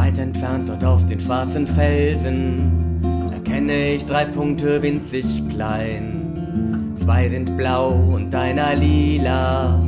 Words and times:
Weit 0.00 0.18
entfernt 0.18 0.66
dort 0.70 0.82
auf 0.82 1.04
den 1.04 1.20
schwarzen 1.20 1.66
Felsen 1.66 3.02
erkenne 3.34 3.92
ich 3.92 4.06
drei 4.06 4.24
Punkte 4.24 4.80
winzig 4.80 5.46
klein. 5.50 6.94
Zwei 6.96 7.28
sind 7.28 7.54
blau 7.58 7.90
und 7.90 8.34
einer 8.34 8.74
lila, 8.74 9.78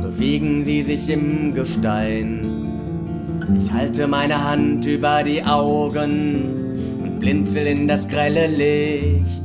bewegen 0.00 0.64
sie 0.64 0.82
sich 0.84 1.10
im 1.10 1.52
Gestein. 1.52 2.40
Ich 3.58 3.70
halte 3.70 4.06
meine 4.06 4.42
Hand 4.42 4.86
über 4.86 5.22
die 5.22 5.44
Augen 5.44 6.54
und 7.02 7.20
blinzel 7.20 7.66
in 7.66 7.86
das 7.86 8.08
grelle 8.08 8.46
Licht. 8.46 9.44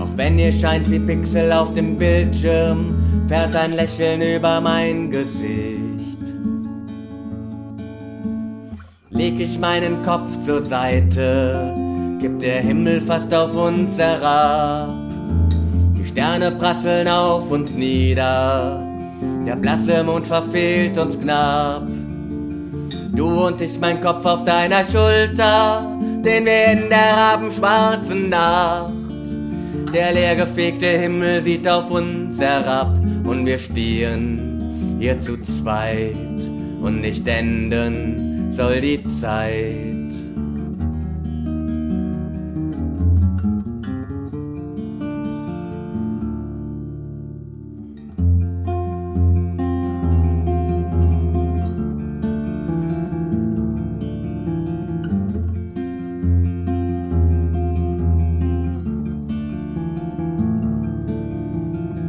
Auch 0.00 0.16
wenn 0.16 0.40
ihr 0.40 0.50
scheint 0.50 0.90
wie 0.90 0.98
Pixel 0.98 1.52
auf 1.52 1.72
dem 1.72 1.96
Bildschirm, 1.98 2.96
fährt 3.28 3.54
ein 3.54 3.74
Lächeln 3.74 4.20
über 4.20 4.60
mein 4.60 5.08
Gesicht. 5.08 5.83
Leg 9.16 9.38
ich 9.38 9.60
meinen 9.60 10.04
Kopf 10.04 10.44
zur 10.44 10.60
Seite, 10.60 11.72
gibt 12.18 12.42
der 12.42 12.60
Himmel 12.60 13.00
fast 13.00 13.32
auf 13.32 13.54
uns 13.54 13.96
herab. 13.96 14.88
Die 15.96 16.04
Sterne 16.04 16.50
prasseln 16.50 17.06
auf 17.06 17.48
uns 17.48 17.74
nieder, 17.74 18.82
der 19.46 19.54
blasse 19.54 20.02
Mond 20.02 20.26
verfehlt 20.26 20.98
uns 20.98 21.18
knapp. 21.20 21.82
Du 23.14 23.46
und 23.46 23.62
ich, 23.62 23.78
mein 23.78 24.00
Kopf 24.00 24.26
auf 24.26 24.42
deiner 24.42 24.82
Schulter, 24.82 25.96
den 26.24 26.44
wir 26.44 26.72
in 26.72 26.88
der 26.88 27.16
rabenschwarzen 27.16 28.30
Nacht. 28.30 28.92
Der 29.94 30.12
leergefegte 30.12 30.88
Himmel 30.88 31.40
sieht 31.44 31.68
auf 31.68 31.88
uns 31.88 32.40
herab 32.40 32.92
und 33.24 33.46
wir 33.46 33.58
stehen 33.58 34.96
hier 34.98 35.20
zu 35.20 35.40
zweit 35.40 36.16
und 36.82 37.00
nicht 37.00 37.28
enden 37.28 38.33
soll 38.56 38.80
die 38.80 39.02
Zeit. 39.02 39.94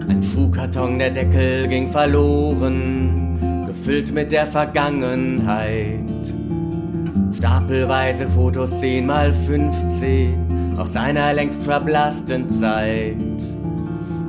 Ein 0.08 0.22
Schuhkarton, 0.22 1.00
der 1.00 1.10
Deckel 1.10 1.68
ging 1.68 1.90
verloren, 1.90 3.05
gefüllt 3.86 4.12
mit 4.16 4.32
der 4.32 4.48
Vergangenheit. 4.48 6.00
Stapelweise 7.38 8.28
Fotos 8.30 8.80
10 8.80 9.06
mal 9.06 9.32
15 9.32 10.76
aus 10.76 10.96
einer 10.96 11.32
längst 11.34 11.62
verblassten 11.64 12.50
Zeit. 12.50 13.16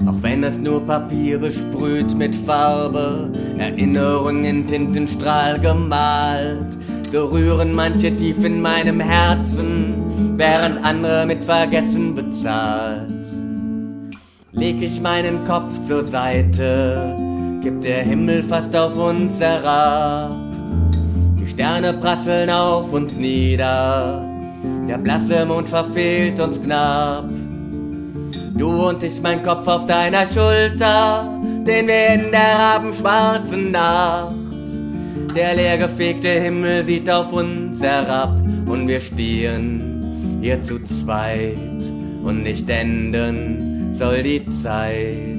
Auch 0.06 0.20
wenn 0.20 0.44
es 0.44 0.58
nur 0.58 0.86
Papier 0.86 1.38
besprüht 1.38 2.14
mit 2.14 2.36
Farbe, 2.36 3.30
Erinnerungen 3.56 4.44
in 4.44 4.66
Tintenstrahl 4.66 5.58
gemalt, 5.58 6.76
so 7.10 7.24
rühren 7.24 7.74
manche 7.74 8.14
tief 8.14 8.44
in 8.44 8.60
meinem 8.60 9.00
Herzen, 9.00 10.34
während 10.36 10.84
andere 10.84 11.24
mit 11.24 11.42
Vergessen 11.42 12.14
bezahlt. 12.14 13.10
Leg 14.52 14.82
ich 14.82 15.00
meinen 15.00 15.46
Kopf 15.46 15.72
zur 15.86 16.04
Seite, 16.04 17.35
gibt 17.66 17.84
der 17.84 18.04
Himmel 18.04 18.44
fast 18.44 18.76
auf 18.76 18.96
uns 18.96 19.40
herab. 19.40 20.30
Sterne 21.48 21.94
prasseln 21.94 22.48
auf 22.48 22.92
uns 22.92 23.16
nieder, 23.16 24.22
der 24.88 24.98
blasse 24.98 25.44
Mond 25.44 25.68
verfehlt 25.68 26.38
uns 26.38 26.62
knapp. 26.62 27.24
Du 28.56 28.88
und 28.88 29.02
ich, 29.02 29.20
mein 29.20 29.42
Kopf 29.42 29.66
auf 29.66 29.84
deiner 29.84 30.26
Schulter, 30.26 31.40
den 31.66 31.88
wir 31.88 32.08
in 32.14 32.30
der 32.30 32.54
rabenschwarzen 32.56 33.72
Nacht. 33.72 34.36
Der 35.34 35.56
leergefegte 35.56 36.40
Himmel 36.40 36.84
sieht 36.84 37.10
auf 37.10 37.32
uns 37.32 37.82
herab 37.82 38.30
und 38.66 38.86
wir 38.86 39.00
stehen 39.00 40.38
hier 40.40 40.62
zu 40.62 40.78
zweit 40.84 41.58
und 42.22 42.44
nicht 42.44 42.70
enden 42.70 43.96
soll 43.98 44.22
die 44.22 44.46
Zeit. 44.62 45.35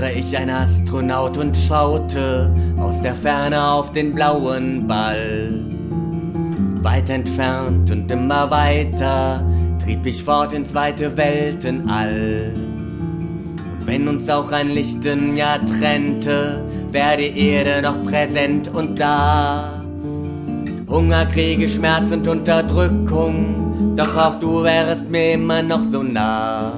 Wäre 0.00 0.12
ich 0.12 0.36
ein 0.36 0.48
Astronaut 0.48 1.36
und 1.36 1.54
schaute 1.56 2.50
aus 2.78 3.02
der 3.02 3.14
Ferne 3.14 3.62
auf 3.62 3.92
den 3.92 4.14
blauen 4.14 4.86
Ball. 4.86 5.52
Weit 6.82 7.10
entfernt 7.10 7.90
und 7.90 8.10
immer 8.10 8.50
weiter 8.50 9.44
trieb 9.82 10.06
ich 10.06 10.24
fort 10.24 10.54
ins 10.54 10.74
weite 10.74 11.16
Weltenall. 11.18 12.54
Und 12.54 13.86
wenn 13.86 14.08
uns 14.08 14.28
auch 14.30 14.50
ein 14.52 14.70
Lichtenjahr 14.70 15.64
trennte, 15.66 16.64
wäre 16.90 17.18
die 17.18 17.38
Erde 17.38 17.82
noch 17.82 18.02
präsent 18.04 18.68
und 18.72 18.98
da. 18.98 19.82
Hunger, 20.88 21.26
Kriege, 21.26 21.68
Schmerz 21.68 22.10
und 22.10 22.26
Unterdrückung, 22.26 23.94
doch 23.96 24.16
auch 24.16 24.40
du 24.40 24.62
wärest 24.62 25.10
mir 25.10 25.34
immer 25.34 25.62
noch 25.62 25.82
so 25.82 26.02
nah. 26.02 26.72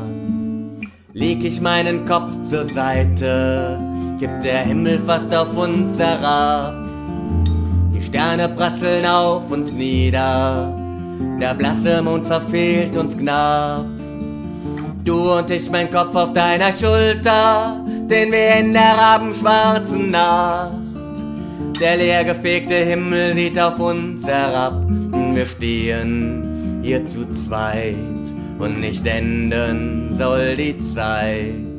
Leg 1.14 1.44
ich 1.44 1.60
meinen 1.60 2.06
Kopf 2.06 2.34
zur 2.48 2.64
Seite, 2.64 3.78
gibt 4.18 4.44
der 4.44 4.60
Himmel 4.60 4.98
fast 4.98 5.34
auf 5.34 5.54
uns 5.54 5.98
herab. 5.98 6.72
Die 7.94 8.02
Sterne 8.02 8.48
prasseln 8.48 9.04
auf 9.04 9.50
uns 9.50 9.72
nieder, 9.72 10.74
der 11.38 11.52
blasse 11.52 12.00
Mond 12.00 12.26
verfehlt 12.26 12.96
uns 12.96 13.14
knapp. 13.18 13.84
Du 15.04 15.34
und 15.36 15.50
ich, 15.50 15.70
mein 15.70 15.90
Kopf 15.90 16.16
auf 16.16 16.32
deiner 16.32 16.72
Schulter, 16.72 17.76
den 18.08 18.32
wir 18.32 18.56
in 18.56 18.72
der 18.72 18.96
rabenschwarzen 18.96 20.12
Nacht. 20.12 20.72
Der 21.78 21.98
leergefegte 21.98 22.76
Himmel 22.76 23.34
sieht 23.34 23.60
auf 23.60 23.78
uns 23.78 24.26
herab, 24.26 24.82
wir 24.88 25.44
stehen 25.44 26.80
hier 26.82 27.04
zu 27.04 27.28
zweit 27.32 27.96
und 28.62 28.78
nicht 28.78 29.04
enden 29.06 30.16
soll 30.16 30.56
die 30.56 30.78
Zeit. 30.78 31.71